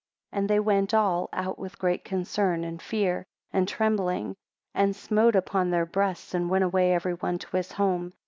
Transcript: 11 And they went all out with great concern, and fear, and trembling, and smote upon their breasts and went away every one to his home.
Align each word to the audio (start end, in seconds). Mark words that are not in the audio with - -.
11 0.31 0.41
And 0.43 0.49
they 0.49 0.59
went 0.59 0.93
all 0.95 1.29
out 1.31 1.59
with 1.59 1.77
great 1.77 2.03
concern, 2.03 2.63
and 2.63 2.81
fear, 2.81 3.23
and 3.53 3.67
trembling, 3.67 4.35
and 4.73 4.95
smote 4.95 5.35
upon 5.35 5.69
their 5.69 5.85
breasts 5.85 6.33
and 6.33 6.49
went 6.49 6.63
away 6.63 6.91
every 6.91 7.13
one 7.13 7.37
to 7.37 7.55
his 7.57 7.73
home. 7.73 8.11